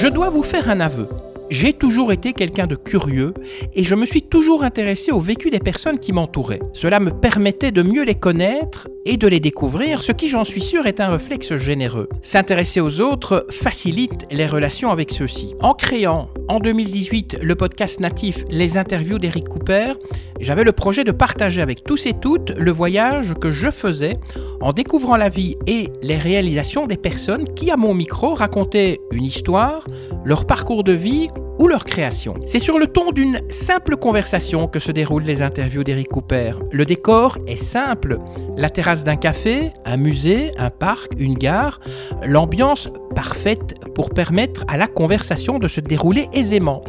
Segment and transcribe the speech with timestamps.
[0.00, 1.08] Je dois vous faire un aveu.
[1.50, 3.34] J'ai toujours été quelqu'un de curieux
[3.74, 6.60] et je me suis toujours intéressé au vécu des personnes qui m'entouraient.
[6.72, 10.60] Cela me permettait de mieux les connaître et de les découvrir, ce qui j'en suis
[10.60, 12.08] sûr est un réflexe généreux.
[12.22, 15.56] S'intéresser aux autres facilite les relations avec ceux-ci.
[15.60, 19.94] En créant en 2018 le podcast natif Les interviews d'Eric Cooper,
[20.40, 24.16] j'avais le projet de partager avec tous et toutes le voyage que je faisais
[24.60, 29.24] en découvrant la vie et les réalisations des personnes qui, à mon micro, racontaient une
[29.24, 29.86] histoire,
[30.24, 31.28] leur parcours de vie
[31.58, 32.34] ou leur création.
[32.44, 36.52] C'est sur le ton d'une simple conversation que se déroulent les interviews d'Eric Cooper.
[36.70, 38.18] Le décor est simple.
[38.56, 41.80] La terrasse d'un café, un musée, un parc, une gare.
[42.24, 46.84] L'ambiance parfaite pour permettre à la conversation de se dérouler aisément.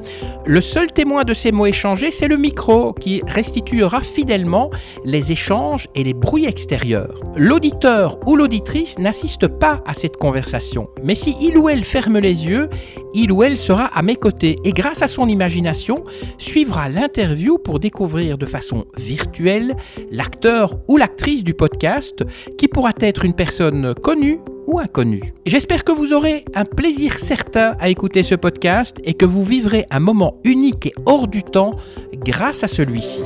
[0.46, 4.70] Le seul témoin de ces mots échangés, c'est le micro qui restituera fidèlement
[5.06, 7.20] les échanges et les bruits extérieurs.
[7.36, 12.48] L'auditeur ou l'auditrice n'assiste pas à cette conversation, mais si il ou elle ferme les
[12.48, 12.70] yeux,
[13.14, 16.04] il ou elle sera à mes côtés et grâce à son imagination
[16.38, 19.76] suivra l'interview pour découvrir de façon virtuelle
[20.12, 22.24] l'acteur ou l'actrice du podcast
[22.58, 25.34] qui pourra être une personne connue ou inconnue.
[25.46, 29.86] J'espère que vous aurez un plaisir certain à écouter ce podcast et que vous vivrez
[29.90, 31.76] un moment unique et hors du temps
[32.14, 33.24] grâce à celui-ci.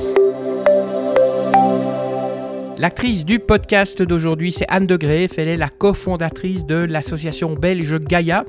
[2.78, 5.38] L'actrice du podcast d'aujourd'hui, c'est Anne de Greef.
[5.38, 8.44] Elle est la cofondatrice de l'association belge Gaïa,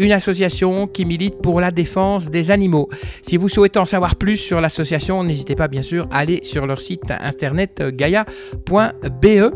[0.00, 2.88] une association qui milite pour la défense des animaux.
[3.20, 6.66] Si vous souhaitez en savoir plus sur l'association, n'hésitez pas bien sûr à aller sur
[6.66, 9.52] leur site internet gaia.be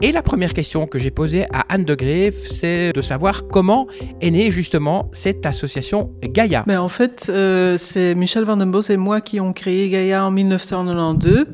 [0.00, 3.88] et la première question que j'ai posée à Anne de Greef, c'est de savoir comment
[4.20, 6.62] est née justement cette association Gaïa.
[6.68, 10.24] Mais en fait, euh, c'est Michel Van den Bos et moi qui ont créé Gaïa
[10.24, 11.46] en 1992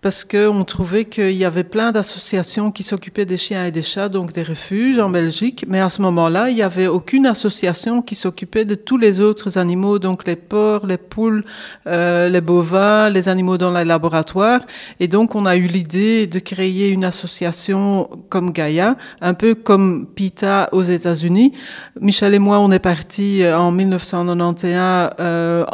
[0.00, 4.08] parce qu'on trouvait qu'il y avait plein d'associations qui s'occupaient des chiens et des chats,
[4.08, 5.64] donc des refuges en Belgique.
[5.66, 9.58] Mais à ce moment-là, il n'y avait aucune association qui s'occupait de tous les autres
[9.58, 11.44] animaux, donc les porcs, les poules,
[11.88, 14.60] euh, les bovins, les animaux dans les laboratoires.
[15.00, 17.87] Et donc, on a eu l'idée de créer une association
[18.28, 21.52] comme Gaïa, un peu comme PITA aux États-Unis.
[22.00, 25.64] Michel et moi, on est partis euh, en 1991 euh,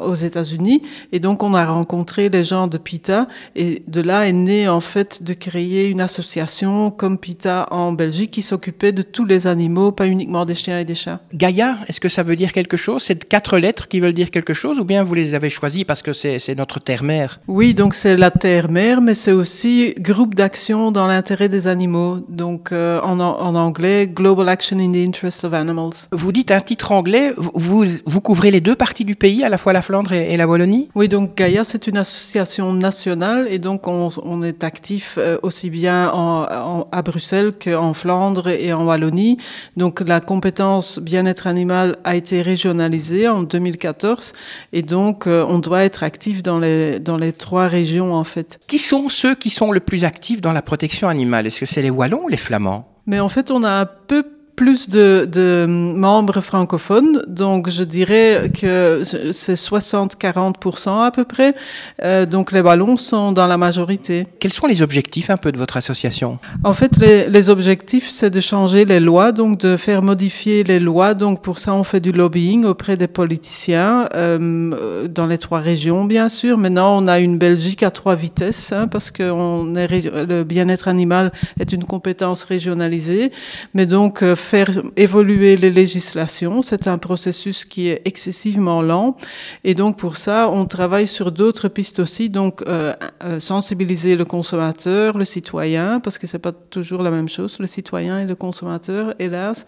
[0.00, 0.82] aux États-Unis
[1.12, 4.80] et donc on a rencontré les gens de PITA et de là est né en
[4.80, 9.92] fait de créer une association comme PITA en Belgique qui s'occupait de tous les animaux,
[9.92, 11.20] pas uniquement des chiens et des chats.
[11.34, 13.02] Gaïa, est-ce que ça veut dire quelque chose?
[13.02, 16.02] C'est quatre lettres qui veulent dire quelque chose ou bien vous les avez choisies parce
[16.02, 17.40] que c'est notre terre-mère?
[17.48, 22.70] Oui, donc c'est la terre-mère, mais c'est aussi groupe d'action dans l'intérêt des animaux, donc
[22.70, 26.06] euh, en, en, anglais, Global Action in the Interest of Animals.
[26.12, 29.58] Vous dites un titre anglais, vous, vous couvrez les deux parties du pays, à la
[29.58, 30.88] fois la Flandre et, la Wallonie?
[30.94, 35.68] Oui, donc Gaia, c'est une association nationale et donc on, on est actif euh, aussi
[35.68, 39.36] bien en, à Bruxelles qu'en Flandre et en Wallonie.
[39.76, 44.32] Donc la compétence bien-être animal a été régionalisée en 2014
[44.72, 48.60] et donc euh, on doit être actif dans les, dans les trois régions en fait.
[48.68, 51.15] Qui sont ceux qui sont le plus actifs dans la protection animale?
[51.18, 52.88] Est-ce que c'est les Wallons ou les Flamands?
[53.06, 54.24] Mais en fait, on a un peu
[54.56, 61.54] plus de, de, membres francophones, donc je dirais que c'est 60-40% à peu près.
[62.02, 64.26] Euh, donc les ballons sont dans la majorité.
[64.40, 66.38] Quels sont les objectifs un peu de votre association?
[66.64, 70.80] En fait, les, les objectifs, c'est de changer les lois, donc de faire modifier les
[70.80, 71.14] lois.
[71.14, 76.06] Donc pour ça, on fait du lobbying auprès des politiciens euh, dans les trois régions,
[76.06, 76.56] bien sûr.
[76.56, 79.86] Maintenant, on a une Belgique à trois vitesses, hein, parce que on est,
[80.26, 83.32] le bien-être animal est une compétence régionalisée.
[83.74, 86.62] Mais donc, euh, faire évoluer les législations.
[86.62, 89.16] C'est un processus qui est excessivement lent.
[89.64, 92.30] Et donc, pour ça, on travaille sur d'autres pistes aussi.
[92.30, 97.28] Donc, euh, euh, sensibiliser le consommateur, le citoyen, parce que c'est pas toujours la même
[97.28, 99.66] chose, le citoyen et le consommateur, hélas.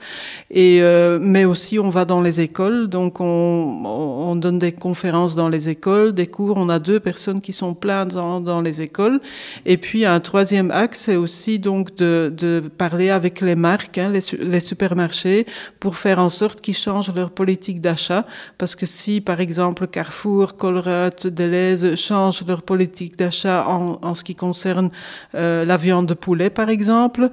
[0.50, 2.88] Et, euh, mais aussi, on va dans les écoles.
[2.88, 6.56] Donc, on, on, donne des conférences dans les écoles, des cours.
[6.56, 9.20] On a deux personnes qui sont pleines dans, les écoles.
[9.66, 14.10] Et puis, un troisième axe, c'est aussi donc de, de parler avec les marques, hein,
[14.10, 15.46] les, les supermarchés
[15.80, 18.24] pour faire en sorte qu'ils changent leur politique d'achat.
[18.58, 24.22] Parce que si, par exemple, Carrefour, Colruyt, Deleuze changent leur politique d'achat en, en, ce
[24.24, 24.90] qui concerne
[25.34, 27.30] euh, la viande de poulet, par exemple,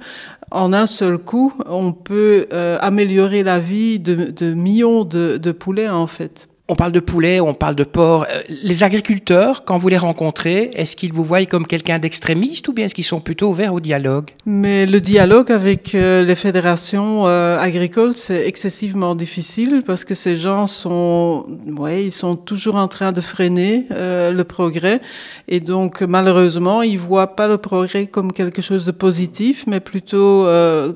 [0.50, 6.06] en un seul coup, on peut euh, améliorer la vie de, millions de poulets, en
[6.06, 6.48] fait.
[6.68, 8.24] On parle de poulet, on parle de porc.
[8.24, 12.72] Euh, les agriculteurs, quand vous les rencontrez, est-ce qu'ils vous voient comme quelqu'un d'extrémiste ou
[12.72, 14.30] bien est-ce qu'ils sont plutôt ouverts au dialogue?
[14.46, 20.36] Mais le dialogue avec euh, les fédérations euh, agricoles, c'est excessivement difficile parce que ces
[20.36, 25.00] gens sont, ouais, ils sont toujours en train de freiner le progrès
[25.46, 30.46] et donc malheureusement, ils voient pas le progrès comme quelque chose de positif, mais plutôt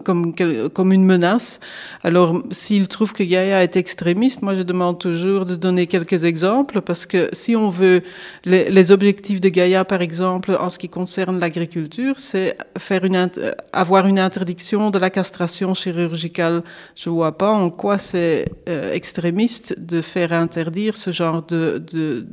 [0.05, 0.35] comme
[0.73, 1.61] comme une menace.
[2.03, 6.81] Alors, s'ils trouvent que Gaïa est extrémiste, moi je demande toujours de donner quelques exemples
[6.81, 8.03] parce que si on veut
[8.45, 13.31] les, objectifs de Gaïa, par exemple, en ce qui concerne l'agriculture, c'est faire une
[13.73, 16.63] avoir une interdiction de la castration chirurgicale.
[16.97, 22.27] Je vois pas en quoi c'est euh, extrémiste de faire interdire ce genre de de,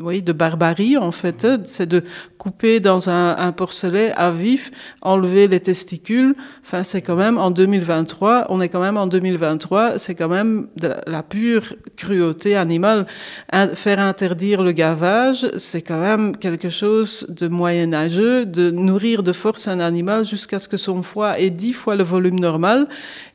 [0.00, 1.46] oui, de barbarie en fait.
[1.66, 2.04] C'est de
[2.38, 4.70] couper dans un, un porcelet à vif,
[5.02, 6.34] enlever les testicules.
[6.64, 8.46] Enfin, c'est quand même en 2023.
[8.50, 9.98] On est quand même en 2023.
[9.98, 12.56] C'est quand même de la pure cruauté
[13.74, 19.68] Faire interdire le gavage, c'est quand même quelque chose de moyenâgeux, de nourrir de force
[19.68, 22.88] un animal jusqu'à ce que son foie ait dix fois le volume normal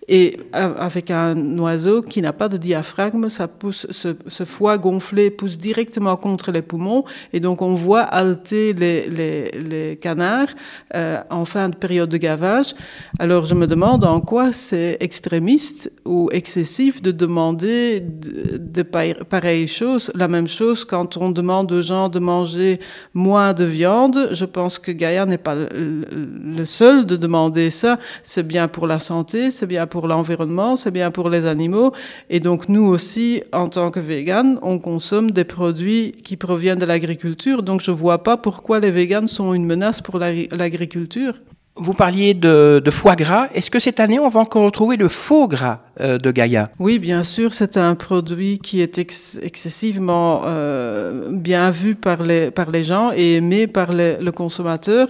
[0.08, 5.58] et avec un oiseau qui n'a pas de diaphragme, ça pousse, ce, foie gonflé pousse
[5.58, 7.06] directement contre les poumons.
[7.32, 10.50] Et donc, on voit halter les, canards
[10.96, 12.74] euh, en fin de période de gavage.
[13.20, 19.68] Alors, je me demande en quoi c'est extrémiste ou excessif de demander de, de pareilles
[19.68, 20.12] choses.
[20.16, 22.80] La même chose quand on demande aux gens de manger
[23.14, 24.30] moins de viande.
[24.32, 28.00] Je pense que Gaïa n'est pas le seul de demander ça.
[28.24, 31.94] C'est bien pour la santé, c'est bien pour l'environnement, c'est bien pour les animaux.
[32.30, 36.86] Et donc nous aussi, en tant que véganes, on consomme des produits qui proviennent de
[36.86, 37.64] l'agriculture.
[37.64, 41.36] Donc je vois pas pourquoi les véganes sont une menace pour l'agriculture.
[41.76, 43.48] Vous parliez de, foie gras.
[43.56, 46.70] Est-ce que cette année, on va encore retrouver le faux gras euh, de Gaïa?
[46.78, 52.70] Oui, bien sûr, c'est un produit qui est excessivement euh, bien vu par les, par
[52.70, 55.08] les gens et aimé par le consommateur.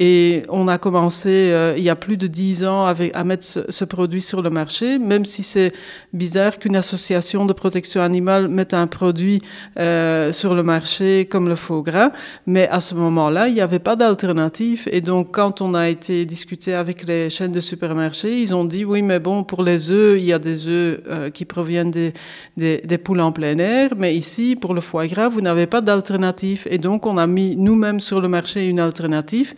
[0.00, 3.84] Et on a commencé euh, il y a plus de dix ans à mettre ce,
[3.84, 5.72] produit sur le marché, même si c'est
[6.14, 9.42] bizarre qu'une association de protection animale mette un produit
[9.76, 12.10] sur le marché comme le faux gras.
[12.46, 14.88] Mais à ce moment-là, il n'y avait pas d'alternative.
[14.90, 18.84] Et donc, quand on a été discuté avec les chaînes de supermarchés, ils ont dit
[18.84, 22.12] oui, mais bon, pour les œufs, il y a des œufs euh, qui proviennent des,
[22.56, 26.66] des, poules en plein air, mais ici, pour le foie gras, vous n'avez pas d'alternative.
[26.70, 29.54] Et donc, on a mis nous-mêmes sur le marché une alternative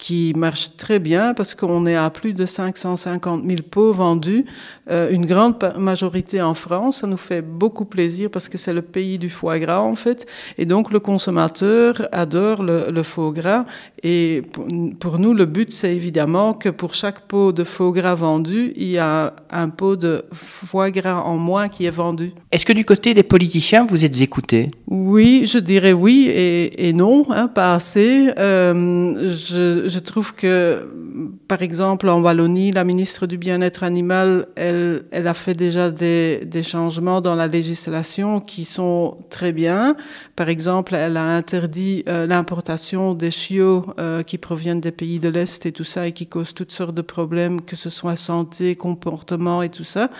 [0.00, 4.46] qui marche très bien parce qu'on est à plus de 550 000 pots vendus,
[4.90, 7.02] euh, une grande majorité en France.
[7.02, 10.26] Ça nous fait beaucoup plaisir parce que c'est le pays du foie gras en fait.
[10.56, 13.66] Et donc le consommateur adore le, le foie gras.
[14.02, 14.42] Et
[14.98, 18.88] pour, nous, le but, c'est évidemment que pour chaque pot de foie gras vendu, il
[18.88, 22.32] y a un pot de foie gras en moins qui est vendu.
[22.50, 24.70] Est-ce que du côté des politiciens, vous êtes écoutés?
[24.86, 28.30] Oui, je dirais oui et, et non, hein, pas assez.
[28.38, 30.88] Euh, je, je trouve que,
[31.48, 36.62] par exemple, en Wallonie, la ministre du Bien-être animal, elle, a fait déjà des, des,
[36.62, 39.96] changements dans la législation qui sont très bien.
[40.36, 45.28] Par exemple, elle a interdit euh, l'importation des chiots euh, qui proviennent des pays de
[45.28, 48.76] l'Est et tout ça et qui causent toutes sortes de problèmes, que ce soit santé,
[48.76, 50.10] comportement et tout ça.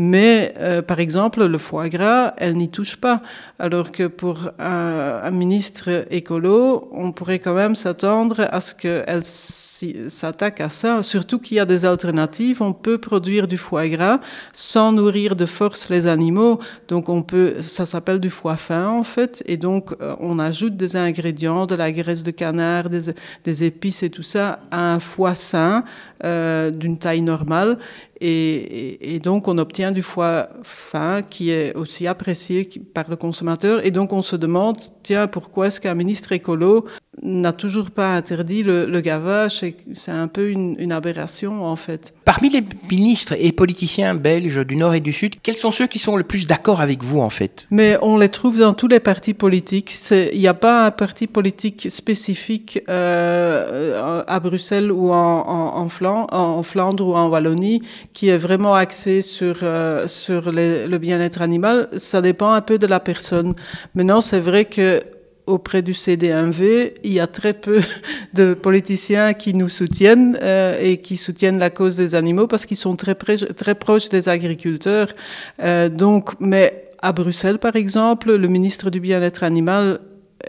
[0.00, 3.20] Mais, euh, par exemple, le foie gras, elle n'y touche pas.
[3.58, 10.60] Alors que pour un, ministre écolo, on pourrait quand même s'attendre à ce qu'elle s'attaque
[10.60, 11.02] à ça.
[11.02, 12.62] Surtout qu'il y a des alternatives.
[12.62, 14.20] On peut produire du foie gras
[14.52, 16.60] sans nourrir de force les animaux.
[16.86, 19.42] Donc, on peut, ça s'appelle du foie fin, en fait.
[19.46, 23.12] Et donc, euh, on ajoute des ingrédients, de la graisse de canard, des,
[23.42, 25.84] des épices et tout ça à un foie sain
[26.24, 27.78] euh, d'une taille normale.
[28.20, 33.84] Et, donc, on obtient du foie fin qui est aussi apprécié par le consommateur.
[33.86, 36.86] Et donc, on se demande, tiens, pourquoi est-ce qu'un ministre écolo
[37.22, 42.12] n'a toujours pas interdit le, gavage C'est un peu une, une, aberration, en fait.
[42.24, 45.98] Parmi les ministres et politiciens belges du Nord et du Sud, quels sont ceux qui
[45.98, 47.66] sont le plus d'accord avec vous, en fait?
[47.70, 49.94] Mais on les trouve dans tous les partis politiques.
[50.10, 55.88] Il n'y a pas un parti politique spécifique euh, à Bruxelles ou en, en, en,
[55.88, 57.82] Flandre, en, Flandre, ou en Wallonie
[58.12, 61.88] qui est vraiment axé sur, euh, sur le bien-être animal.
[61.96, 63.54] Ça dépend un peu de la personne.
[63.94, 65.02] Maintenant, c'est vrai que
[65.48, 67.80] auprès du CDMV, il y a très peu
[68.34, 72.76] de politiciens qui nous soutiennent euh, et qui soutiennent la cause des animaux parce qu'ils
[72.76, 75.12] sont très, très proches des agriculteurs.
[75.60, 80.00] Euh, donc, mais à Bruxelles, par exemple, le ministre du Bien-être animal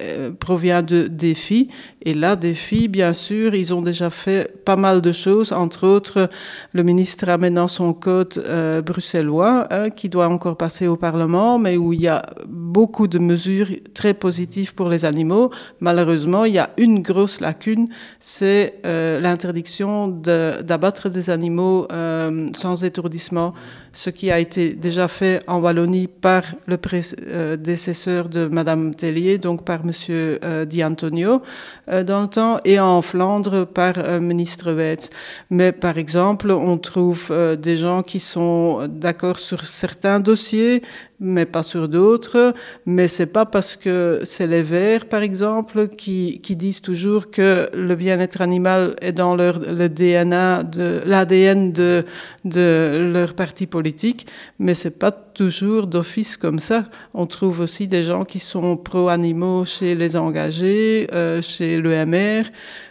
[0.01, 1.69] euh, provient de défis.
[2.03, 5.51] Et là, défis, bien sûr, ils ont déjà fait pas mal de choses.
[5.51, 6.29] Entre autres,
[6.73, 11.57] le ministre a maintenant son code euh, bruxellois hein, qui doit encore passer au Parlement,
[11.57, 15.49] mais où il y a beaucoup de mesures très positives pour les animaux.
[15.79, 17.87] Malheureusement, il y a une grosse lacune,
[18.19, 21.87] c'est euh, l'interdiction d'abattre des animaux
[22.53, 23.55] sans étourdissement
[23.93, 29.65] ce qui a été déjà fait en Wallonie par le prédécesseur de Madame Tellier, donc
[29.65, 31.41] par Monsieur euh, Di Antonio
[31.89, 35.09] euh, dans le temps, et en Flandre par euh, ministre Weitz.
[35.49, 40.81] Mais par exemple, on trouve des gens qui sont d'accord sur certains dossiers,
[41.19, 42.53] mais pas sur d'autres.
[42.85, 47.95] Mais c'est pas parce que c'est les Verts, par exemple, qui, disent toujours que le
[47.95, 52.05] bien-être animal est dans le DNA, de l'ADN de,
[52.45, 53.78] de leur parti politique,
[54.59, 56.83] mais c'est pas toujours d'office comme ça.
[57.13, 62.43] On trouve aussi des gens qui sont pro-animaux chez les engagés, euh, chez l'EMR,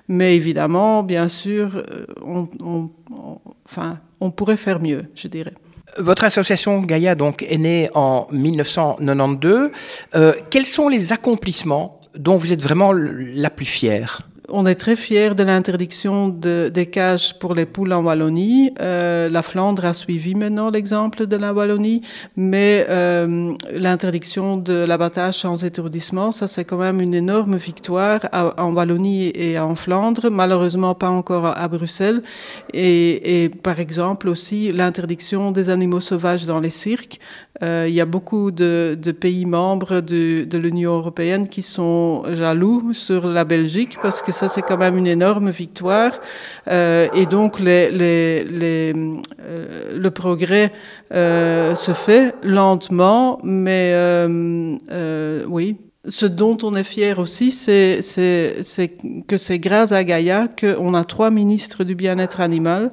[0.09, 2.91] mais évidemment, bien sûr, euh, on, on,
[3.65, 5.55] enfin, on pourrait faire mieux, je dirais.
[5.97, 9.71] Votre association Gaïa donc est née en 1992.
[10.15, 14.28] Euh, quels sont les accomplissements dont vous êtes vraiment la plus fière?
[14.51, 18.73] On est très fiers de l'interdiction de, des cages pour les poules en Wallonie.
[18.81, 22.03] Euh, la Flandre a suivi maintenant l'exemple de la Wallonie,
[22.37, 28.73] mais euh, l'interdiction de l'abattage sans étourdissement, ça c'est quand même une énorme victoire en
[28.73, 32.23] Wallonie et en Flandre, malheureusement pas encore à, Bruxelles.
[32.73, 37.19] Et, par exemple aussi l'interdiction des animaux sauvages dans les cirques.
[37.63, 43.27] Euh, il y a beaucoup de, pays membres de l'Union européenne qui sont jaloux sur
[43.27, 46.13] la Belgique parce que ça c'est quand même une énorme victoire.
[46.69, 49.25] Euh, et donc euh,
[49.95, 50.73] le progrès
[51.13, 53.95] euh, se fait lentement, mais
[55.47, 55.77] oui.
[56.07, 58.01] Ce dont on est fier aussi, c'est
[59.27, 62.93] que c'est grâce à Gaïa qu'on a trois ministres du bien-être animal.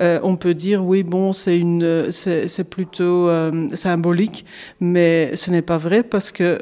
[0.00, 1.62] On peut dire oui, bon, c'est
[2.10, 3.28] c'est plutôt
[3.74, 4.46] symbolique,
[4.80, 6.58] mais ce n'est pas vrai parce que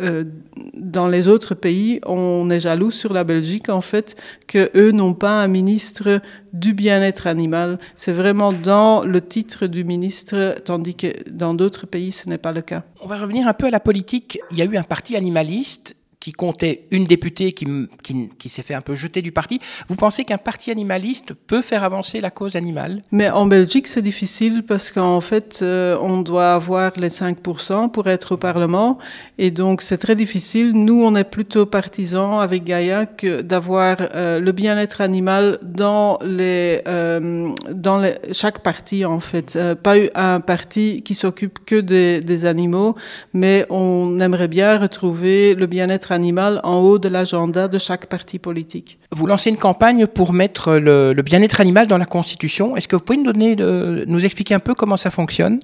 [0.00, 0.24] euh,
[0.74, 4.16] dans les autres pays, on est jaloux sur la Belgique, en fait,
[4.46, 6.20] que eux n'ont pas un ministre
[6.52, 7.78] du bien-être animal.
[7.94, 12.52] C'est vraiment dans le titre du ministre, tandis que dans d'autres pays, ce n'est pas
[12.52, 12.84] le cas.
[13.00, 14.38] On va revenir un peu à la politique.
[14.50, 17.66] Il y a eu un parti animaliste qui comptait une députée qui,
[18.02, 19.58] qui, s'est fait un peu jeter du parti.
[19.88, 23.00] Vous pensez qu'un parti animaliste peut faire avancer la cause animale?
[23.10, 28.06] Mais en Belgique, c'est difficile parce qu'en fait, euh, on doit avoir les 5% pour
[28.08, 28.98] être au Parlement.
[29.38, 30.72] Et donc, c'est très difficile.
[30.74, 33.06] Nous, on est plutôt partisans avec Gaïa
[33.42, 39.58] d'avoir euh, le bien-être animal dans, les, euh, dans chaque parti, en fait.
[39.82, 42.94] Pas un parti qui s'occupe que des, des animaux,
[43.32, 48.38] mais on aimerait bien retrouver le bien-être animal en haut de l'agenda de chaque parti
[48.38, 48.98] politique.
[49.12, 52.76] Vous lancez une campagne pour mettre le, le bien-être animal dans la Constitution.
[52.76, 55.60] Est-ce que vous pouvez nous, donner de, nous expliquer un peu comment ça fonctionne?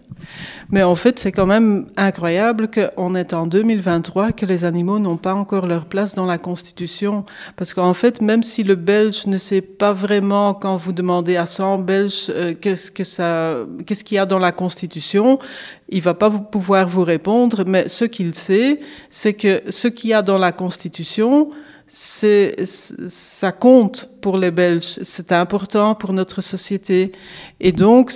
[0.71, 5.17] Mais en fait, c'est quand même incroyable qu'on est en 2023, que les animaux n'ont
[5.17, 7.25] pas encore leur place dans la Constitution.
[7.57, 11.47] Parce qu'en fait, même si le Belge ne sait pas vraiment, quand vous demandez à
[11.47, 15.39] 100 Belges euh, qu'est-ce qu'il y a dans la Constitution,
[15.89, 17.65] il va pas pouvoir vous répondre.
[17.67, 21.51] Mais ce qu'il sait, c'est que ce qu'il y a dans la Constitution,
[21.87, 27.13] c'est, ça compte pour les Belges, c'est important pour notre société.
[27.61, 28.13] Et donc,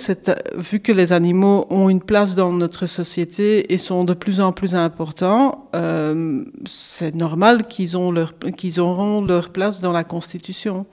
[0.57, 4.51] vu que les animaux ont une place dans notre société et sont de plus en
[4.51, 8.13] plus importants, euh, c'est normal qu'ils, ont
[8.57, 10.85] qu'ils auront leur place dans la Constitution.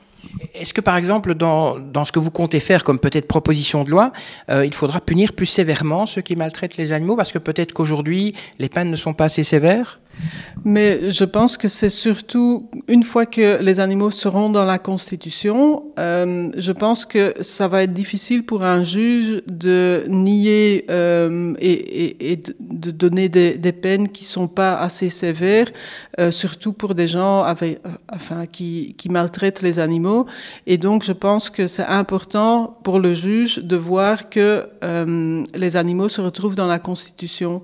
[0.55, 3.91] Est-ce que par exemple, dans, dans, ce que vous comptez faire comme peut-être proposition de
[3.91, 4.13] loi,
[4.51, 8.35] euh, il faudra punir plus sévèrement ceux qui maltraitent les animaux parce que peut-être qu'aujourd'hui,
[8.59, 10.01] les peines ne sont pas assez sévères?
[10.65, 15.85] Mais je pense que c'est surtout une fois que les animaux seront dans la Constitution,
[15.99, 22.39] euh, je pense que ça va être difficile pour un juge de nier euh, et,
[22.61, 25.71] de donner des, peines qui sont pas assez sévères,
[26.19, 27.81] euh, surtout pour des gens avec,
[28.13, 30.27] enfin, qui, maltraitent les animaux.
[30.67, 34.69] Et donc, je pense que c'est important pour le juge de voir que
[35.55, 37.63] les animaux se retrouvent dans la Constitution.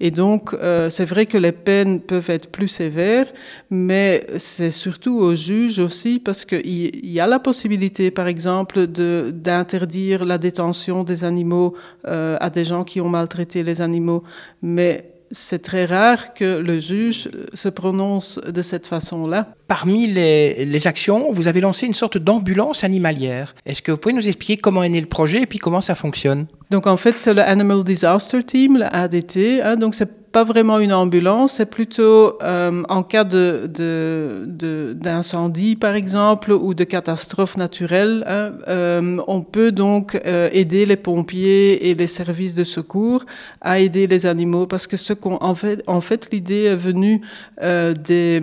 [0.00, 3.30] Et donc, euh, c'est vrai que les peines peuvent être plus sévères,
[3.70, 10.24] mais c'est surtout au juge aussi parce qu'il y a la possibilité, par exemple, d'interdire
[10.24, 11.74] la détention des animaux
[12.08, 14.22] euh, à des gens qui ont maltraité les animaux.
[14.62, 19.54] Mais c'est très rare que le juge se prononce de cette façon-là.
[19.68, 23.54] Parmi les, les, actions, vous avez lancé une sorte d'ambulance animalière.
[23.66, 25.94] Est-ce que vous pouvez nous expliquer comment est né le projet et puis comment ça
[25.94, 26.46] fonctionne?
[26.70, 29.60] Donc en fait, c'est le Animal Disaster Team, le ADT.
[29.62, 35.74] Hein, donc c'est pas vraiment une ambulance, c'est plutôt euh, en cas de, de, d'incendie,
[35.74, 38.24] par exemple, ou de catastrophe naturelle.
[38.28, 43.24] Hein, euh, on peut donc euh, aider les pompiers et les services de secours
[43.60, 47.22] à aider les animaux, parce que ce qu'on en fait, l'idée est venue
[47.60, 48.40] des,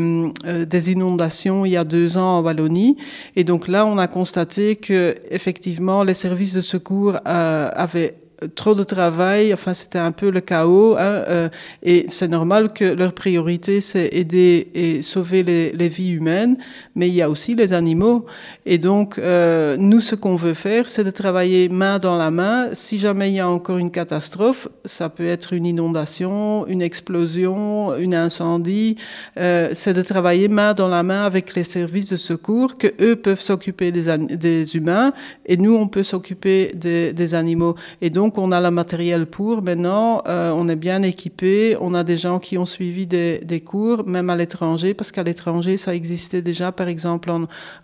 [0.68, 2.98] des inondations il y a deux ans en Wallonie,
[3.36, 8.16] et donc là, on a constaté que effectivement, les services de secours avaient
[8.54, 11.50] trop de travail, enfin c'était un peu le chaos, hein, euh,
[11.82, 16.58] et c'est normal que leur priorité c'est aider et sauver les, vies humaines,
[16.96, 18.26] mais il y a aussi les animaux,
[18.66, 22.68] et donc euh, nous ce qu'on veut faire c'est de travailler main dans la main.
[22.74, 27.96] Si jamais il y a encore une catastrophe, ça peut être une inondation, une explosion,
[27.96, 28.98] une incendie,
[29.38, 33.16] euh, c'est de travailler main dans la main avec les services de secours que eux
[33.16, 35.14] peuvent s'occuper des, des humains
[35.48, 39.26] et nous on peut s'occuper des, des animaux, et donc donc on a le matériel
[39.26, 39.62] pour.
[39.62, 41.78] Maintenant, euh, on est bien équipé.
[41.80, 45.78] On a des gens qui ont suivi des, cours, même à l'étranger, parce qu'à l'étranger,
[45.78, 47.32] ça existait déjà, par exemple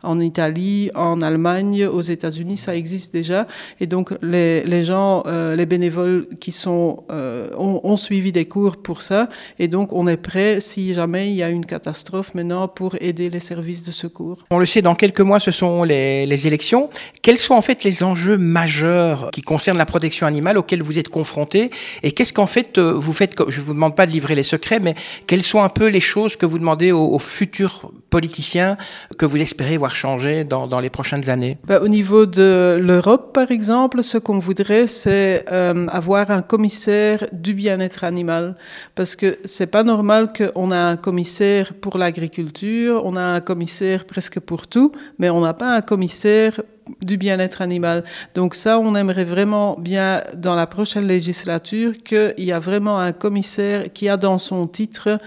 [0.04, 3.48] en, Italie, en Allemagne, aux États-Unis, ça existe déjà.
[3.80, 8.76] Et donc les, gens, euh, les bénévoles qui sont euh, ont, ont, suivi des cours
[8.76, 9.30] pour ça.
[9.60, 13.30] Et donc on est prêt si jamais il y a une catastrophe maintenant pour aider
[13.30, 14.40] les services de secours.
[14.52, 16.90] On le sait, dans quelques mois, ce sont les, les élections.
[17.22, 21.10] Quels sont en fait les enjeux majeurs qui concernent la protection animal auquel vous êtes
[21.10, 21.70] confronté
[22.02, 24.44] et qu'est-ce qu'en fait euh, vous faites Je ne vous demande pas de livrer les
[24.56, 24.96] secrets, mais
[25.28, 28.78] quelles sont un peu les choses que vous demandez aux, futurs politiciens
[29.18, 31.58] que vous espérez voir changer dans, les prochaines années?
[31.66, 37.26] Bah, Au niveau de l'Europe, par exemple, ce qu'on voudrait, c'est euh, avoir un commissaire
[37.32, 38.56] du bien-être animal,
[38.96, 44.06] parce que c'est pas normal qu'on a un commissaire pour l'agriculture, on a un commissaire
[44.06, 46.62] presque pour tout, mais on n'a pas un commissaire
[47.02, 48.04] du bien-être animal.
[48.36, 53.14] Donc ça, on aimerait vraiment bien, dans la prochaine législature, qu'il y a vraiment un
[53.14, 55.18] commissaire qui a dans son titre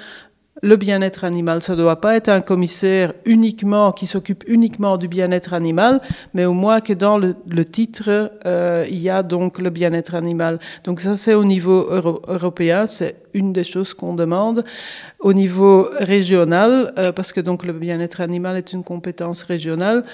[0.62, 1.60] le bien-être animal.
[1.60, 6.00] Ça ne doit pas être un commissaire uniquement qui s'occupe uniquement du bien-être animal,
[6.34, 10.58] mais au moins que dans le, titre, euh, il y a donc le bien-être animal.
[10.84, 14.64] Donc ça, c'est au niveau européen, c'est une des choses qu'on demande.
[15.20, 20.04] Au niveau régional, euh, parce que donc le bien-être animal est une compétence régionale,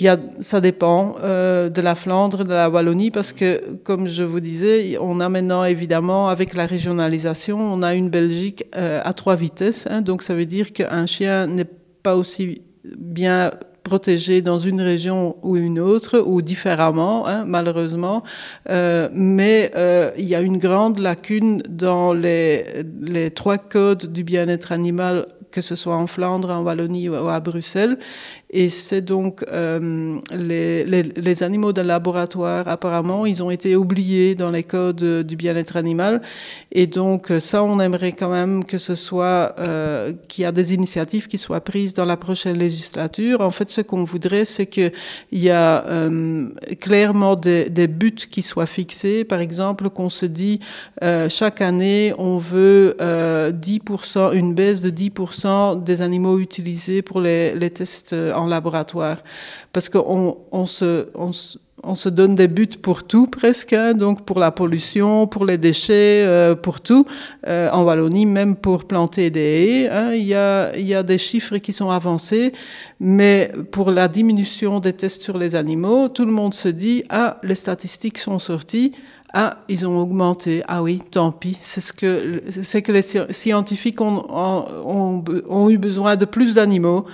[0.00, 4.08] il y a, ça dépend euh, de la Flandre, de la Wallonie, parce que, comme
[4.08, 9.02] je vous disais, on a maintenant évidemment, avec la régionalisation, on a une Belgique euh,
[9.04, 9.86] à trois vitesses.
[9.90, 11.68] Hein, donc ça veut dire qu'un chien n'est
[12.02, 13.50] pas aussi bien
[13.82, 18.22] protégé dans une région ou une autre, ou différemment, hein, malheureusement.
[18.68, 22.64] Euh, mais euh, il y a une grande lacune dans les,
[23.00, 27.40] les trois codes du bien-être animal que ce soit en Flandre, en Wallonie ou à
[27.40, 27.98] Bruxelles.
[28.50, 34.52] Et c'est donc euh, les, les, animaux de laboratoire, apparemment, ils ont été oubliés dans
[34.52, 36.22] les codes du bien-être animal.
[36.70, 39.56] Et donc ça, on aimerait quand même que ce soit,
[40.28, 43.40] qu'il y a des initiatives qui soient prises dans la prochaine législature.
[43.40, 44.92] En fait, ce qu'on voudrait, c'est qu'il
[45.32, 46.48] y a euh,
[46.80, 49.24] clairement des, buts qui soient fixés.
[49.24, 50.60] Par exemple, qu'on se dit,
[51.02, 57.20] euh, chaque année, on veut 10%, euh, une baisse de 10% des animaux utilisés pour
[57.20, 59.18] les, tests en laboratoire.
[59.72, 61.06] Parce qu'on on se,
[61.82, 65.58] on, se donne des buts pour tout presque, hein, donc pour la pollution, pour les
[65.58, 67.06] déchets, euh, pour tout.
[67.46, 71.72] Euh, en Wallonie, même pour planter des haies, hein, il, y a, des chiffres qui
[71.72, 72.52] sont avancés,
[72.98, 77.38] mais pour la diminution des tests sur les animaux, tout le monde se dit, ah,
[77.42, 78.92] les statistiques sont sorties,
[79.32, 80.64] ah, ils ont augmenté.
[80.66, 81.56] Ah oui, tant pis.
[81.60, 87.06] C'est ce que, les scientifiques ont eu besoin de plus d'animaux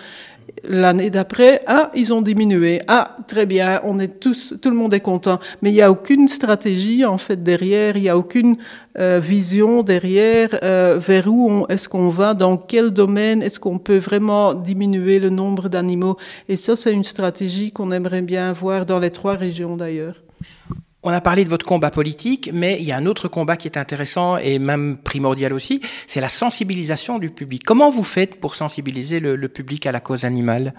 [0.65, 2.81] l'année d'après, ah, ils ont diminué.
[2.89, 5.39] Ah, très bien, on est tous, tout le monde est content.
[5.63, 8.57] Mais il n'y a aucune stratégie en fait derrière, il n'y a aucune
[8.99, 13.99] euh, vision derrière euh, vers où est-ce qu'on va, dans quel domaine est-ce qu'on peut
[13.99, 16.17] vraiment diminuer le nombre d'animaux.
[16.49, 20.23] Et ça, c'est une stratégie qu'on aimerait bien voir dans les trois régions d'ailleurs.
[21.09, 23.69] On a parlé de votre combat politique, mais il y a un autre combat qui
[23.69, 27.63] est intéressant et même primordial aussi, c'est la sensibilisation du public.
[27.65, 30.75] Comment vous faites pour sensibiliser le, public à la cause animale?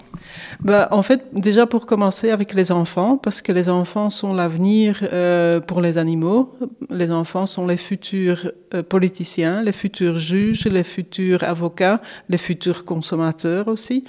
[0.60, 5.00] Bah, En fait, déjà pour commencer avec les enfants, parce que les enfants sont l'avenir
[5.14, 6.54] euh, pour les animaux.
[6.90, 12.84] Les enfants sont les futurs euh, politiciens, les futurs juges, les futurs avocats, les futurs
[12.84, 14.04] consommateurs aussi.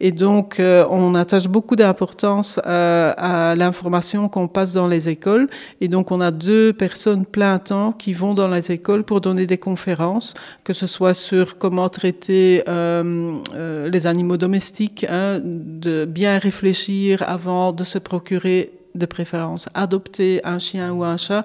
[0.00, 5.48] Et donc, euh, on attache beaucoup d'importance à l'information qu'on passe dans les écoles.
[5.80, 9.46] Et donc, on a deux personnes plein temps qui vont dans les écoles pour donner
[9.46, 16.04] des conférences, que ce soit sur comment traiter euh, euh les animaux domestiques, hein, de
[16.04, 21.44] bien réfléchir avant de se procurer de préférence adopter un chien ou un chat,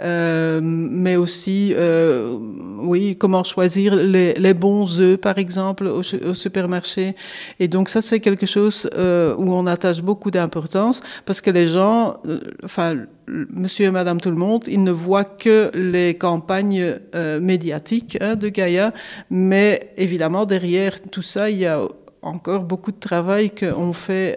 [0.00, 2.36] euh, mais aussi, euh,
[2.80, 7.16] oui, comment choisir les, bons œufs, par exemple, au, supermarché.
[7.60, 11.66] Et donc ça, c'est quelque chose euh, où on attache beaucoup d'importance parce que les
[11.66, 12.16] gens,
[12.62, 16.98] enfin, monsieur et madame tout le monde, ils ne voient que les campagnes
[17.40, 18.92] médiatiques hein, de Gaïa,
[19.30, 21.80] mais évidemment, derrière tout ça, il y a
[22.22, 24.36] encore beaucoup de travail qu'on fait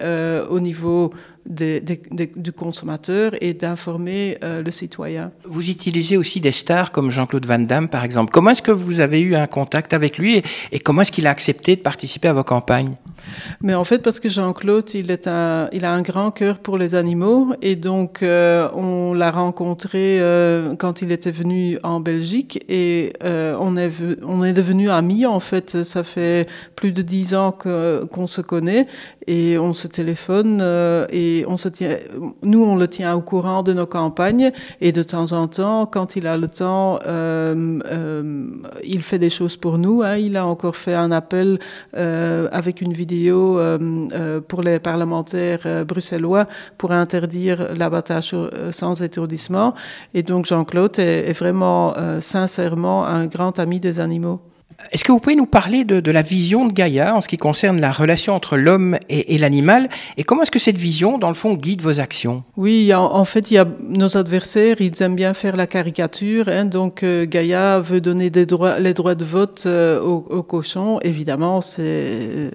[0.50, 1.12] au niveau
[1.48, 5.32] des, des, des, du consommateur et d'informer euh, le citoyen.
[5.46, 8.32] Vous utilisez aussi des stars comme Jean-Claude Van Damme, par exemple.
[8.32, 11.28] Comment est-ce que vous avez eu un contact avec lui et, et comment est-ce qu'il
[11.28, 12.96] a accepté de participer à vos campagnes?
[13.62, 16.78] Mais en fait, parce que Jean-Claude, il, est un, il a un grand cœur pour
[16.78, 22.64] les animaux et donc euh, on l'a rencontré euh, quand il était venu en Belgique
[22.70, 23.92] et on, est,
[24.24, 25.84] on est devenu amis en fait.
[25.84, 28.88] Ça fait plus de dix ans qu'on se connaît
[29.28, 31.98] et on se téléphone euh, et on se tient,
[32.44, 36.16] nous on le tient au courant de nos campagnes et de temps en temps, quand
[36.16, 38.50] il a le temps, euh, euh,
[38.84, 40.02] il fait des choses pour nous.
[40.04, 40.18] Hein.
[40.18, 41.60] Il a encore fait un appel
[41.96, 48.36] euh, avec une vidéo euh, euh, pour les parlementaires bruxellois pour interdire l'abattage
[48.72, 49.74] sans étourdissement.
[50.14, 54.42] Et donc Jean-Claude est, est, vraiment sincèrement un grand ami des animaux.
[54.92, 57.38] Est-ce que vous pouvez nous parler de, de, la vision de Gaïa en ce qui
[57.38, 61.30] concerne la relation entre l'homme et, et l'animal et comment est-ce que cette vision, dans
[61.30, 62.44] le fond, guide vos actions?
[62.58, 66.48] Oui, en, en, fait, il y a nos adversaires, ils aiment bien faire la caricature.
[66.48, 70.44] Hein, donc, euh, Gaïa veut donner des droits, les droits de vote euh, aux, aux,
[70.44, 71.00] cochons.
[71.02, 72.52] Évidemment, c'est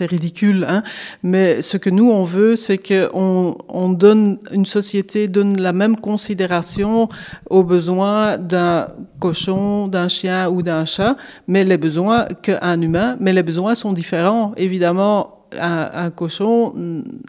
[0.00, 0.66] ridicule.
[0.68, 0.82] Hein,
[1.22, 5.96] mais ce que nous, on veut, c'est qu'on on donne, une société donne la même
[5.96, 7.08] considération
[7.50, 11.16] aux besoins d'un cochon, d'un chien ou d'un chat,
[11.48, 14.52] mais les besoins qu'un humain, mais les besoins sont différents.
[14.56, 16.74] Évidemment, un, un cochon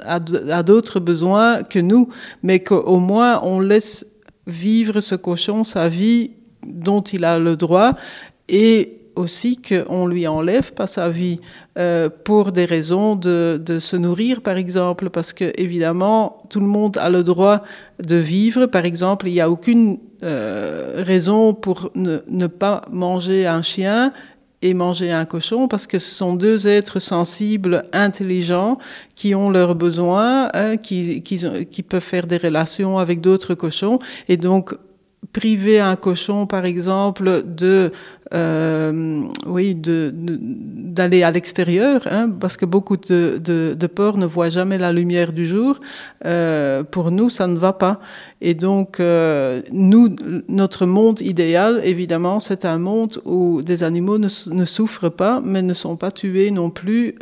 [0.05, 0.19] a,
[0.63, 2.09] d'autres besoins que nous,
[2.43, 4.05] mais qu'au moins on laisse
[4.45, 6.31] vivre ce cochon sa vie
[6.67, 7.93] dont il a le droit
[8.49, 11.39] et aussi qu'on lui enlève pas sa vie
[11.77, 16.65] euh, pour des raisons de, de, se nourrir, par exemple, parce que évidemment tout le
[16.65, 17.63] monde a le droit
[18.03, 18.65] de vivre.
[18.65, 24.13] Par exemple, il n'y a aucune euh, raison pour ne, pas manger un chien
[24.61, 28.77] et manger un cochon parce que ce sont deux êtres sensibles, intelligents,
[29.15, 33.99] qui ont leurs besoins, hein, qui, qui, qui peuvent faire des relations avec d'autres cochons
[34.27, 34.75] et donc
[35.33, 37.91] priver un cochon, par exemple, de,
[38.33, 44.25] euh, oui, de, d'aller à l'extérieur, hein, parce que beaucoup de, de, de, porcs ne
[44.25, 45.79] voient jamais la lumière du jour.
[46.25, 47.99] Euh, pour nous, ça ne va pas.
[48.41, 50.15] Et donc, euh, nous,
[50.47, 55.61] notre monde idéal, évidemment, c'est un monde où des animaux ne, ne, souffrent pas, mais
[55.61, 57.15] ne sont pas tués non plus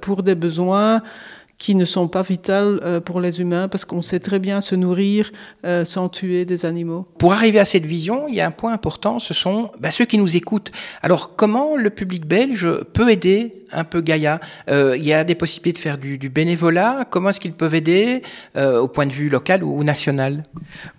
[0.00, 1.02] pour des besoins
[1.62, 4.74] qui ne sont pas vitales euh, pour les humains parce qu'on sait très bien se
[4.74, 5.30] nourrir
[5.64, 7.06] euh, sans tuer des animaux.
[7.18, 10.04] Pour arriver à cette vision, il y a un point important, ce sont bah, ceux
[10.04, 10.72] qui nous écoutent.
[11.02, 14.40] Alors comment le public belge peut aider un peu Gaïa?
[14.68, 17.06] Euh, Il y a des possibilités de faire du, du bénévolat.
[17.08, 18.22] Comment est-ce qu'ils peuvent aider
[18.56, 20.42] euh, au point de vue local ou, national?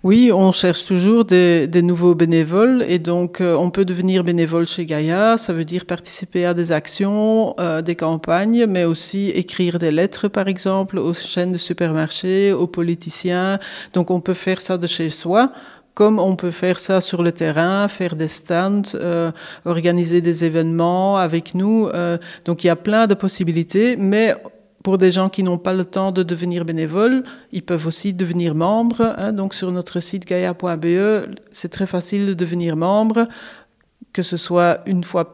[0.02, 4.66] Oui, on cherche toujours des, des nouveaux bénévoles et donc euh, on peut devenir bénévole
[4.66, 5.36] chez Gaïa.
[5.36, 10.48] Ça veut dire participer à des actions, des campagnes, mais aussi écrire des lettres, par
[10.48, 13.58] exemple, aux chaînes de supermarchés, aux politiciens.
[13.92, 15.52] Donc on peut faire ça de chez soi
[15.94, 19.30] comme on peut faire ça sur le terrain, faire des stands, euh,
[19.64, 21.86] organiser des événements avec nous.
[21.86, 24.34] Euh, donc il y a plein de possibilités, mais
[24.82, 28.54] pour des gens qui n'ont pas le temps de devenir bénévoles, ils peuvent aussi devenir
[28.54, 29.14] membres.
[29.16, 33.28] Hein, donc sur notre site gaia.be, c'est très facile de devenir membre,
[34.12, 35.32] que ce soit une fois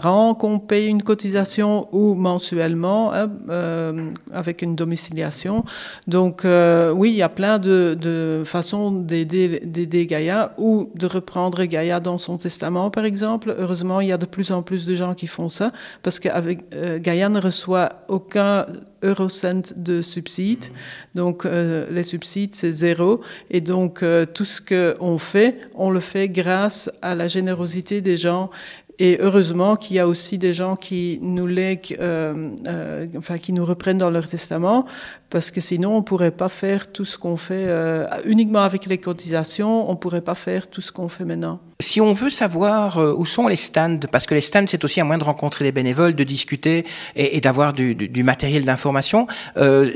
[0.00, 5.64] qu'on paye une cotisation ou mensuellement hein, euh, avec une domiciliation.
[6.06, 12.00] Donc euh, oui, il y a plein de, façons d'aider Gaïa ou de reprendre Gaïa
[12.00, 13.54] dans son testament, par exemple.
[13.58, 16.28] Heureusement, il y a de plus en plus de gens qui font ça parce que
[16.28, 18.66] euh, Gaïa ne reçoit aucun
[19.02, 20.66] eurocent de subsides.
[21.14, 23.20] Donc euh, les subsides, c'est zéro.
[23.50, 28.50] Et donc tout ce qu'on fait, on le fait grâce à la générosité des gens
[28.98, 33.52] et heureusement qu'il y a aussi des gens qui nous lèguent, euh, euh, enfin qui
[33.52, 34.86] nous reprennent dans leur testament,
[35.30, 38.98] parce que sinon on pourrait pas faire tout ce qu'on fait euh, uniquement avec les
[38.98, 39.90] cotisations.
[39.90, 41.60] On pourrait pas faire tout ce qu'on fait maintenant.
[41.80, 45.04] Si on veut savoir où sont les stands, parce que les stands c'est aussi un
[45.04, 49.26] moyen de rencontrer des bénévoles, de discuter et, d'avoir du, matériel d'information.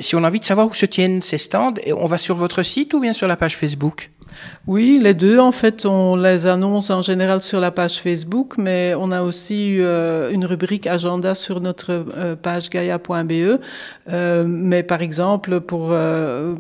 [0.01, 2.63] Si on a envie de savoir où se tiennent ces stands, on va sur votre
[2.63, 4.11] site ou bien sur la page Facebook?
[4.66, 8.94] Oui, les deux, en fait, on les annonce en général sur la page Facebook, mais
[8.99, 13.61] on a aussi euh, une rubrique agenda sur notre euh, page gaia.be.
[14.09, 15.94] Euh, mais par exemple, pour,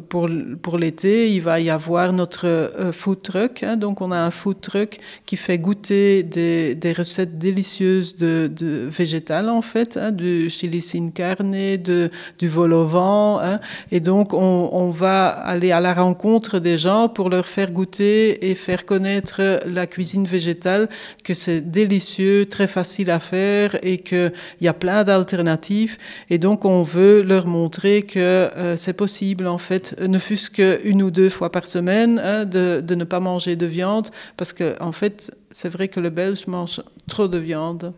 [0.08, 0.28] pour,
[0.62, 3.64] pour l'été, il va y avoir notre food truck.
[3.64, 8.48] Hein, donc, on a un food truck qui fait goûter des, des recettes délicieuses de,
[8.54, 13.40] de végétales, en fait, hein, du chili sin carne, de, du vol au vent.
[13.40, 13.58] Hein,
[13.90, 18.50] et donc, on, on va aller à la rencontre des gens pour leur faire goûter
[18.50, 20.88] et faire connaître la cuisine végétale,
[21.24, 25.98] que c'est délicieux, très facile à faire et qu'il y a plein d'alternatives.
[26.30, 31.02] Et donc, on veut leur montrer que euh, c'est possible, en fait, ne fût-ce qu'une
[31.02, 34.80] ou deux fois par semaine, hein, de, de, ne pas manger de viande, parce que,
[34.82, 37.92] en fait, c'est vrai que le Belge mange trop de viande.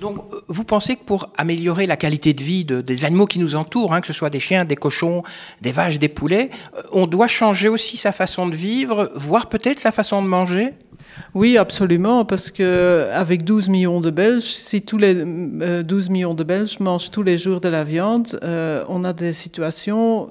[0.00, 3.38] Donc, euh, vous pensez que pour améliorer la qualité de vie de, des animaux qui
[3.38, 5.22] nous entourent, hein, que ce soit des chiens, des cochons,
[5.60, 9.78] des vaches, des poulets, euh, on doit changer aussi sa façon de vivre, voire peut-être
[9.78, 10.70] sa façon de manger?
[11.34, 16.34] Oui, absolument, parce que avec 12 millions de Belges, si tous les 12 euh, millions
[16.34, 18.38] de Belges mangent tous les jours de la viande,
[18.88, 20.28] on a des situations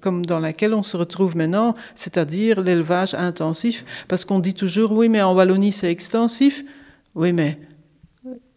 [0.00, 5.08] comme dans laquelle on se retrouve maintenant, c'est-à-dire l'élevage intensif, parce qu'on dit toujours oui,
[5.08, 6.64] mais en Wallonie c'est extensif.
[7.14, 7.58] Oui, mais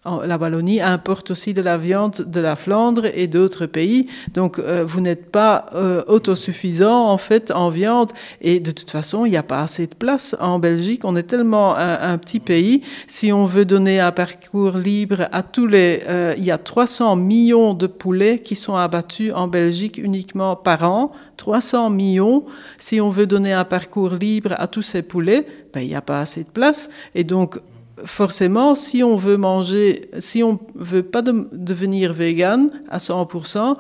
[0.05, 4.07] la Wallonie importe aussi de la viande de la Flandre et d'autres pays.
[4.33, 8.11] Donc, euh, vous n'êtes pas euh, autosuffisant, en fait, en viande.
[8.41, 11.01] Et de toute façon, il n'y a pas assez de place en Belgique.
[11.05, 12.81] On est tellement un, petit pays.
[13.07, 16.03] Si on veut donner un parcours libre à tous les...
[16.07, 20.83] Euh, il y a 300 millions de poulets qui sont abattus en Belgique uniquement par
[20.83, 21.11] an.
[21.37, 22.45] 300 millions.
[22.77, 26.01] Si on veut donner un parcours libre à tous ces poulets, ben, il n'y a
[26.01, 26.89] pas assez de place.
[27.13, 27.59] Et donc,
[28.03, 33.77] forcément, si on veut manger, si on veut pas devenir vegan à 100%,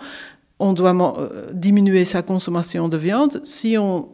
[0.59, 3.41] on doit euh, diminuer sa consommation de viande.
[3.43, 4.09] Si on,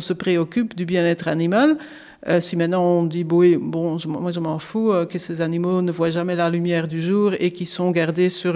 [0.00, 1.78] se préoccupe du bien-être animal,
[2.28, 3.60] euh, si maintenant on dit, bon,
[4.06, 7.32] moi je m'en fous euh, que ces animaux ne voient jamais la lumière du jour
[7.38, 8.54] et qui sont gardés sur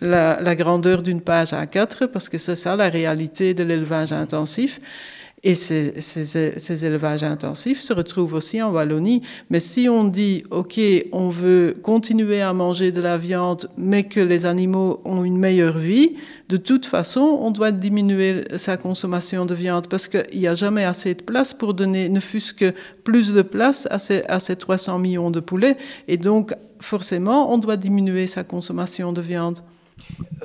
[0.00, 4.12] la, la grandeur d'une page à 4 parce que c'est ça la réalité de l'élevage
[4.12, 4.80] intensif.
[5.44, 9.22] Et ces, élevages intensifs se retrouvent aussi en Wallonie.
[9.50, 10.80] Mais si on dit, OK,
[11.12, 15.78] on veut continuer à manger de la viande, mais que les animaux ont une meilleure
[15.78, 16.16] vie,
[16.48, 20.84] de toute façon, on doit diminuer sa consommation de viande parce qu'il n'y a jamais
[20.84, 22.74] assez de place pour donner, ne fût-ce que
[23.04, 25.76] plus de place à ces, à ces 300 millions de poulets.
[26.08, 29.60] Et donc, forcément, on doit diminuer sa consommation de viande.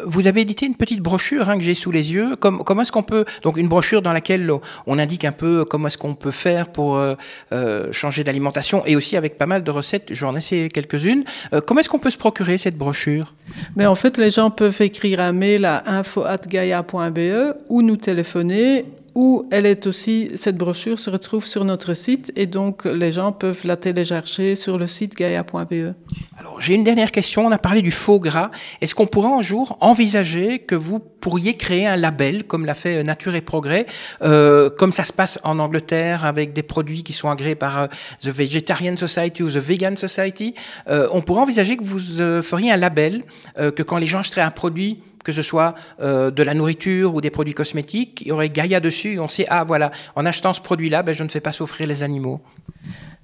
[0.05, 2.35] Vous avez édité une petite brochure hein, que j'ai sous les yeux.
[2.35, 4.51] Comme, comment est-ce qu'on peut donc une brochure dans laquelle
[4.87, 7.15] on indique un peu comment est-ce qu'on peut faire pour euh,
[7.51, 10.13] euh, changer d'alimentation et aussi avec pas mal de recettes.
[10.13, 11.23] Je vais en essayer quelques-unes.
[11.53, 13.33] Euh, comment est-ce qu'on peut se procurer cette brochure?
[13.75, 18.85] Mais en fait, les gens peuvent écrire un mail à info@gaia.be ou nous téléphoner
[19.15, 23.31] ou elle est aussi, cette brochure se retrouve sur notre site et donc les gens
[23.31, 25.93] peuvent la télécharger sur le site gaia.be.
[26.37, 28.49] Alors j'ai une dernière question, on a parlé du faux gras.
[28.79, 33.03] Est-ce qu'on pourrait un jour envisager que vous pourriez créer un label comme l'a fait
[33.03, 33.85] Nature et Progrès,
[34.21, 37.87] euh, comme ça se passe en Angleterre avec des produits qui sont agréés par euh,
[38.21, 40.55] The Vegetarian Society ou The Vegan Society?
[40.87, 43.23] Euh, On pourrait envisager que vous euh, feriez un label,
[43.57, 47.15] euh, que quand les gens achèteraient un produit que ce soit euh, de la nourriture
[47.15, 50.25] ou des produits cosmétiques, il y aurait Gaïa dessus, et on sait, ah voilà, en
[50.25, 52.41] achetant ce produit-là, ben, je ne fais pas souffrir les animaux.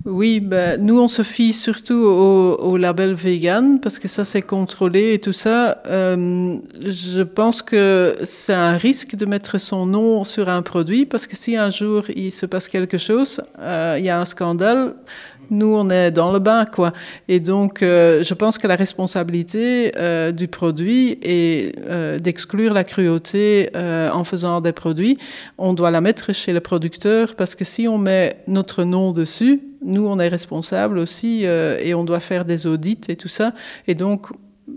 [0.10, 5.14] Oui, ben, nous on se fie surtout au, label vegan parce que ça c'est contrôlé
[5.14, 5.84] et tout ça.
[5.86, 11.28] Euh, je pense que c'est un risque de mettre son nom sur un produit parce
[11.28, 14.96] que si un jour il se passe quelque chose, euh, il y a un scandale,
[15.52, 16.94] nous, on est dans le bain, quoi.
[17.28, 19.92] Et donc, euh, je pense que la responsabilité
[20.32, 25.18] du produit euh, d'exclure la cruauté en faisant des produits.
[25.58, 29.62] On doit la mettre chez le producteur parce que si on met notre nom dessus,
[29.82, 33.54] nous, on est responsable aussi euh, et on doit faire des audits et tout ça.
[33.88, 34.28] Et donc,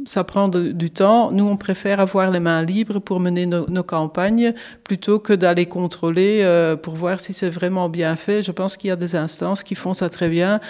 [0.06, 1.30] ça prend du temps.
[1.30, 6.40] Nous, on préfère avoir les mains libres pour mener nos, campagnes plutôt que d'aller contrôler
[6.42, 8.42] euh, pour voir si c'est vraiment bien fait.
[8.42, 10.60] Je pense qu'il y a des instances qui font ça très bien,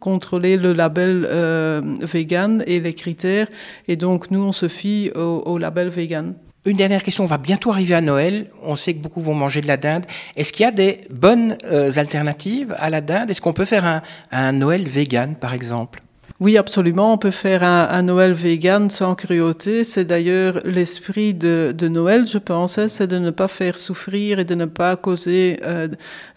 [0.00, 3.46] contrôler le label euh, vegan et les critères.
[3.88, 6.34] Et donc, nous, on se fie au label vegan.
[6.64, 8.46] Une dernière question, on va bientôt arriver à Noël.
[8.62, 10.06] On sait que beaucoup vont manger de la dinde.
[10.36, 13.30] Est-ce qu'il y a des bonnes euh, alternatives à la dinde?
[13.30, 16.02] Est-ce qu'on peut faire un, Noël vegan, par exemple?
[16.38, 17.12] Oui, absolument.
[17.12, 19.82] On peut faire un, Noël vegan sans cruauté.
[19.82, 24.38] C'est d'ailleurs l'esprit de, de, Noël, je pense, hein, c'est de ne pas faire souffrir
[24.38, 25.88] et de ne pas causer euh,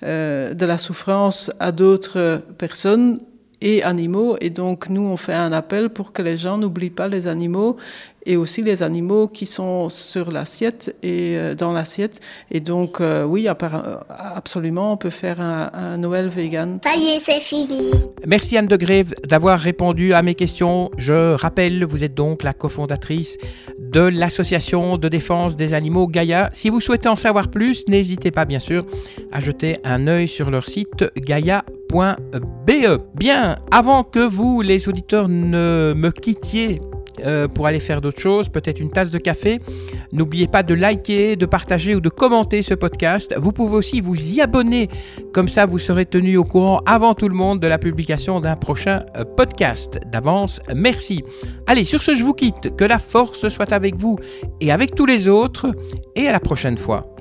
[0.02, 3.20] euh, de la souffrance à d'autres personnes
[3.62, 4.38] et animaux.
[4.42, 7.78] Et donc, nous, on fait un appel pour que les gens n'oublient pas les animaux
[8.26, 12.22] et aussi les animaux qui sont sur l'assiette et euh, dans l'assiette.
[12.52, 16.80] Et donc, euh, oui, absolument, on peut faire un, Noël vegan.
[16.84, 17.92] Ça y est, c'est fini.
[18.26, 20.92] Merci Anne de Grève d'avoir répondu à mes questions.
[20.98, 23.38] Je rappelle, vous êtes donc la cofondatrice
[23.80, 26.50] de l'association de défense des animaux Gaïa.
[26.54, 28.86] Si vous souhaitez en savoir plus, n'hésitez pas bien sûr
[29.32, 31.64] à jeter un œil sur leur site gaia.be.
[33.16, 36.82] Bien, avant que vous, les auditeurs, ne me quittiez
[37.24, 39.60] euh, pour aller faire d'autres choses, peut-être une tasse de café.
[40.12, 43.36] N'oubliez pas de liker, de partager ou de commenter ce podcast.
[43.38, 44.90] Vous pouvez aussi vous y abonner,
[45.34, 48.56] comme ça vous serez tenu au courant avant tout le monde de la publication d'un
[48.56, 50.00] prochain euh, podcast.
[50.12, 51.24] D'avance, merci.
[51.68, 52.76] Allez, sur ce, je vous quitte.
[52.76, 54.18] Que la force soit avec vous
[54.62, 55.72] et avec tous les autres.
[56.16, 57.15] Et à la prochaine fois.